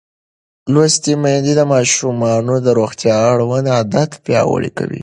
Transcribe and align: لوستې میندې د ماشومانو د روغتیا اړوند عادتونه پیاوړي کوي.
لوستې 0.73 1.13
میندې 1.23 1.53
د 1.55 1.61
ماشومانو 1.73 2.53
د 2.65 2.67
روغتیا 2.79 3.15
اړوند 3.31 3.65
عادتونه 3.77 4.21
پیاوړي 4.25 4.71
کوي. 4.77 4.99